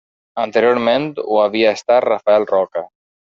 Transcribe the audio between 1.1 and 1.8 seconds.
ho havia